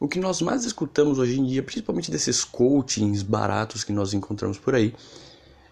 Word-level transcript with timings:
o 0.00 0.06
que 0.06 0.20
nós 0.20 0.40
mais 0.40 0.64
escutamos 0.64 1.18
hoje 1.18 1.40
em 1.40 1.44
dia, 1.44 1.62
principalmente 1.62 2.10
desses 2.10 2.44
coachings 2.44 3.22
baratos 3.22 3.82
que 3.82 3.92
nós 3.92 4.14
encontramos 4.14 4.58
por 4.58 4.74
aí, 4.74 4.94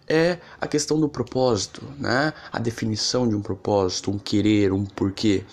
é 0.07 0.39
a 0.59 0.67
questão 0.67 0.99
do 0.99 1.09
propósito, 1.09 1.83
né? 1.97 2.33
A 2.51 2.59
definição 2.59 3.27
de 3.27 3.35
um 3.35 3.41
propósito, 3.41 4.11
um 4.11 4.17
querer, 4.17 4.71
um 4.71 4.85
porquê. 4.85 5.43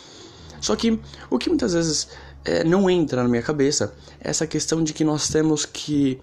Só 0.61 0.77
que 0.77 0.99
o 1.29 1.39
que 1.39 1.49
muitas 1.49 1.73
vezes 1.73 2.09
é, 2.45 2.63
não 2.63 2.89
entra 2.89 3.23
na 3.23 3.29
minha 3.29 3.43
cabeça 3.43 3.95
é 4.21 4.31
essa 4.31 4.47
questão 4.47 4.83
de 4.83 4.93
que 4.93 5.05
nós 5.05 5.29
temos 5.29 5.67
que 5.67 6.21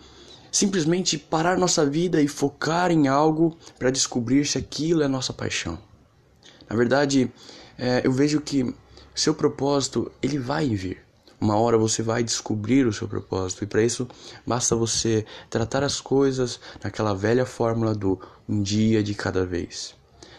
simplesmente 0.51 1.17
parar 1.17 1.57
nossa 1.57 1.85
vida 1.85 2.21
e 2.21 2.27
focar 2.27 2.91
em 2.91 3.07
algo 3.07 3.57
para 3.79 3.89
descobrir 3.89 4.45
se 4.45 4.57
aquilo 4.57 5.03
é 5.03 5.07
nossa 5.07 5.31
paixão. 5.31 5.77
Na 6.69 6.75
verdade, 6.75 7.31
é, 7.77 8.01
eu 8.03 8.11
vejo 8.11 8.41
que 8.41 8.73
seu 9.15 9.33
propósito 9.33 10.11
ele 10.21 10.37
vai 10.37 10.69
vir. 10.69 11.10
Uma 11.41 11.57
hora 11.57 11.75
você 11.75 12.03
vai 12.03 12.23
descobrir 12.23 12.85
o 12.85 12.93
seu 12.93 13.07
propósito 13.07 13.63
e 13.63 13.67
para 13.67 13.81
isso 13.81 14.07
basta 14.45 14.75
você 14.75 15.25
tratar 15.49 15.83
as 15.83 15.99
coisas 15.99 16.59
naquela 16.83 17.15
velha 17.15 17.47
fórmula 17.47 17.95
do 17.95 18.19
um 18.47 18.61
dia 18.61 19.01
de 19.01 19.15
cada 19.15 19.43
vez. 19.43 19.95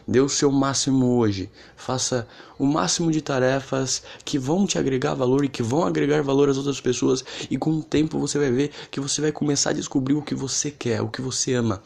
Dê 0.07 0.21
o 0.21 0.29
seu 0.29 0.53
máximo 0.53 1.19
hoje. 1.19 1.51
Faça 1.77 2.29
o 2.57 2.65
máximo 2.65 3.11
de 3.11 3.21
tarefas 3.21 4.05
que 4.25 4.39
vão 4.39 4.65
te 4.65 4.79
agregar 4.79 5.15
valor 5.15 5.45
e 5.45 5.49
que 5.49 5.63
vão 5.63 5.85
agregar 5.85 6.23
valor 6.23 6.49
às 6.49 6.57
outras 6.57 6.81
pessoas. 6.81 7.25
E 7.51 7.59
com 7.59 7.71
o 7.73 7.83
tempo 7.83 8.21
você 8.21 8.39
vai 8.39 8.53
ver 8.53 8.71
que 8.89 9.01
você 9.01 9.21
vai 9.21 9.33
começar 9.33 9.71
a 9.71 9.75
descobrir 9.75 10.15
o 10.15 10.23
que 10.23 10.37
você 10.37 10.71
quer, 10.71 11.03
o 11.03 11.09
que 11.09 11.21
você 11.21 11.55
ama. 11.55 11.83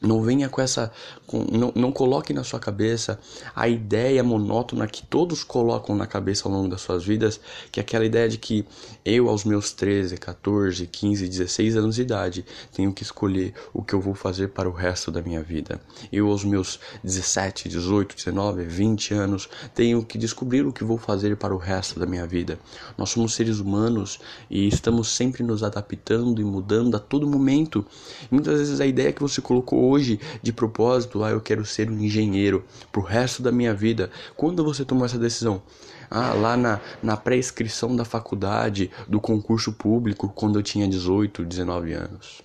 Não 0.00 0.22
venha 0.22 0.48
com 0.48 0.62
essa. 0.62 0.90
Com, 1.26 1.44
não, 1.52 1.72
não 1.76 1.92
coloque 1.92 2.32
na 2.32 2.42
sua 2.42 2.58
cabeça 2.58 3.20
a 3.54 3.68
ideia 3.68 4.24
monótona 4.24 4.86
que 4.86 5.06
todos 5.06 5.44
colocam 5.44 5.94
na 5.94 6.06
cabeça 6.06 6.48
ao 6.48 6.54
longo 6.54 6.68
das 6.68 6.80
suas 6.80 7.04
vidas, 7.04 7.38
que 7.70 7.78
é 7.78 7.82
aquela 7.82 8.06
ideia 8.06 8.26
de 8.26 8.38
que 8.38 8.64
eu, 9.04 9.28
aos 9.28 9.44
meus 9.44 9.72
13, 9.72 10.16
14, 10.16 10.86
15, 10.86 11.28
16 11.28 11.76
anos 11.76 11.96
de 11.96 12.02
idade, 12.02 12.46
tenho 12.72 12.94
que 12.94 13.02
escolher 13.02 13.52
o 13.74 13.82
que 13.82 13.92
eu 13.92 14.00
vou 14.00 14.14
fazer 14.14 14.48
para 14.48 14.66
o 14.66 14.72
resto 14.72 15.10
da 15.10 15.20
minha 15.20 15.42
vida. 15.42 15.78
Eu, 16.10 16.30
aos 16.30 16.44
meus 16.44 16.80
17, 17.04 17.68
18, 17.68 18.16
19, 18.16 18.64
20 18.64 19.12
anos, 19.12 19.50
tenho 19.74 20.02
que 20.02 20.16
descobrir 20.16 20.66
o 20.66 20.72
que 20.72 20.82
vou 20.82 20.96
fazer 20.96 21.36
para 21.36 21.54
o 21.54 21.58
resto 21.58 22.00
da 22.00 22.06
minha 22.06 22.26
vida. 22.26 22.58
Nós 22.96 23.10
somos 23.10 23.34
seres 23.34 23.58
humanos 23.58 24.18
e 24.48 24.66
estamos 24.66 25.08
sempre 25.08 25.42
nos 25.42 25.62
adaptando 25.62 26.40
e 26.40 26.44
mudando 26.44 26.96
a 26.96 27.00
todo 27.00 27.26
momento. 27.26 27.84
Muitas 28.30 28.58
vezes 28.58 28.80
a 28.80 28.86
ideia 28.86 29.12
que 29.12 29.20
você 29.20 29.42
colocou 29.42 29.89
hoje 29.90 30.20
de 30.42 30.52
propósito, 30.52 31.24
ah, 31.24 31.30
eu 31.30 31.40
quero 31.40 31.64
ser 31.64 31.90
um 31.90 31.98
engenheiro 31.98 32.64
pro 32.92 33.02
resto 33.02 33.42
da 33.42 33.50
minha 33.50 33.74
vida. 33.74 34.10
Quando 34.36 34.64
você 34.64 34.84
tomou 34.84 35.04
essa 35.04 35.18
decisão? 35.18 35.62
Ah, 36.10 36.32
lá 36.32 36.56
na, 36.56 36.80
na 37.02 37.16
pré-inscrição 37.16 37.94
da 37.94 38.04
faculdade, 38.04 38.90
do 39.06 39.20
concurso 39.20 39.72
público, 39.72 40.28
quando 40.28 40.58
eu 40.58 40.62
tinha 40.62 40.88
18, 40.88 41.44
19 41.44 41.92
anos. 41.92 42.42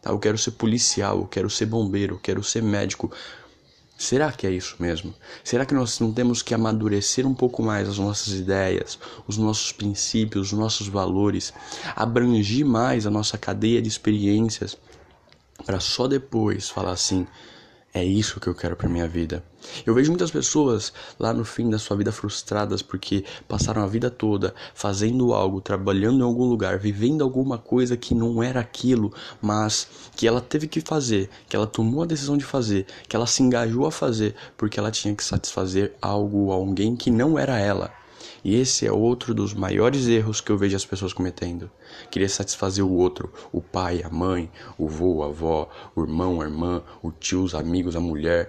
Tá, 0.00 0.10
eu 0.10 0.18
quero 0.18 0.38
ser 0.38 0.52
policial, 0.52 1.18
eu 1.18 1.26
quero 1.26 1.50
ser 1.50 1.66
bombeiro, 1.66 2.14
eu 2.14 2.18
quero 2.18 2.42
ser 2.42 2.62
médico. 2.62 3.10
Será 3.98 4.30
que 4.30 4.46
é 4.46 4.50
isso 4.50 4.76
mesmo? 4.78 5.14
Será 5.42 5.64
que 5.64 5.74
nós 5.74 5.98
não 6.00 6.12
temos 6.12 6.42
que 6.42 6.54
amadurecer 6.54 7.26
um 7.26 7.34
pouco 7.34 7.62
mais 7.62 7.88
as 7.88 7.98
nossas 7.98 8.34
ideias, 8.34 8.98
os 9.26 9.38
nossos 9.38 9.72
princípios, 9.72 10.52
os 10.52 10.58
nossos 10.58 10.86
valores, 10.86 11.52
abranger 11.94 12.64
mais 12.64 13.06
a 13.06 13.10
nossa 13.10 13.36
cadeia 13.38 13.80
de 13.80 13.88
experiências 13.88 14.76
para 15.66 15.80
só 15.80 16.06
depois 16.06 16.70
falar 16.70 16.92
assim: 16.92 17.26
é 17.92 18.04
isso 18.04 18.38
que 18.38 18.46
eu 18.46 18.54
quero 18.54 18.76
para 18.76 18.90
minha 18.90 19.08
vida. 19.08 19.42
Eu 19.86 19.94
vejo 19.94 20.10
muitas 20.10 20.30
pessoas 20.30 20.92
lá 21.18 21.32
no 21.32 21.46
fim 21.46 21.70
da 21.70 21.78
sua 21.78 21.96
vida 21.96 22.12
frustradas 22.12 22.82
porque 22.82 23.24
passaram 23.48 23.82
a 23.82 23.86
vida 23.86 24.10
toda 24.10 24.54
fazendo 24.74 25.32
algo, 25.32 25.62
trabalhando 25.62 26.20
em 26.20 26.22
algum 26.22 26.44
lugar, 26.44 26.78
vivendo 26.78 27.24
alguma 27.24 27.56
coisa 27.56 27.96
que 27.96 28.14
não 28.14 28.42
era 28.42 28.60
aquilo, 28.60 29.12
mas 29.40 29.88
que 30.14 30.28
ela 30.28 30.42
teve 30.42 30.68
que 30.68 30.82
fazer, 30.82 31.30
que 31.48 31.56
ela 31.56 31.66
tomou 31.66 32.02
a 32.02 32.06
decisão 32.06 32.36
de 32.36 32.44
fazer, 32.44 32.86
que 33.08 33.16
ela 33.16 33.26
se 33.26 33.42
engajou 33.42 33.86
a 33.86 33.90
fazer 33.90 34.34
porque 34.58 34.78
ela 34.78 34.90
tinha 34.90 35.14
que 35.14 35.24
satisfazer 35.24 35.94
algo, 36.00 36.52
alguém 36.52 36.94
que 36.94 37.10
não 37.10 37.38
era 37.38 37.58
ela. 37.58 37.90
E 38.46 38.54
esse 38.54 38.86
é 38.86 38.92
outro 38.92 39.34
dos 39.34 39.52
maiores 39.52 40.06
erros 40.06 40.40
que 40.40 40.52
eu 40.52 40.56
vejo 40.56 40.76
as 40.76 40.86
pessoas 40.86 41.12
cometendo. 41.12 41.68
Querer 42.12 42.28
satisfazer 42.28 42.84
o 42.84 42.92
outro, 42.92 43.32
o 43.50 43.60
pai, 43.60 44.04
a 44.04 44.08
mãe, 44.08 44.48
o 44.78 44.86
vô, 44.86 45.24
a 45.24 45.26
avó, 45.26 45.68
o 45.96 46.02
irmão, 46.02 46.40
a 46.40 46.44
irmã, 46.44 46.80
o 47.02 47.10
tio, 47.10 47.42
os 47.42 47.56
amigos, 47.56 47.96
a 47.96 48.00
mulher, 48.00 48.48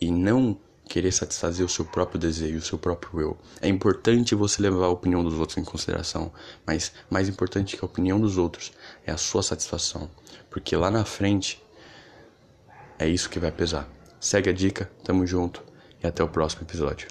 e 0.00 0.10
não 0.10 0.58
querer 0.88 1.12
satisfazer 1.12 1.62
o 1.62 1.68
seu 1.68 1.84
próprio 1.84 2.18
desejo, 2.18 2.56
o 2.56 2.62
seu 2.62 2.78
próprio 2.78 3.20
eu. 3.20 3.38
É 3.60 3.68
importante 3.68 4.34
você 4.34 4.62
levar 4.62 4.86
a 4.86 4.88
opinião 4.88 5.22
dos 5.22 5.34
outros 5.34 5.58
em 5.58 5.62
consideração, 5.62 6.32
mas 6.66 6.90
mais 7.10 7.28
importante 7.28 7.76
que 7.76 7.84
a 7.84 7.86
opinião 7.86 8.18
dos 8.18 8.38
outros 8.38 8.72
é 9.04 9.12
a 9.12 9.18
sua 9.18 9.42
satisfação, 9.42 10.08
porque 10.48 10.74
lá 10.74 10.90
na 10.90 11.04
frente 11.04 11.62
é 12.98 13.06
isso 13.06 13.28
que 13.28 13.38
vai 13.38 13.52
pesar. 13.52 13.86
Segue 14.18 14.48
a 14.48 14.54
dica, 14.54 14.90
tamo 15.04 15.26
junto 15.26 15.62
e 16.02 16.06
até 16.06 16.24
o 16.24 16.28
próximo 16.28 16.62
episódio. 16.62 17.08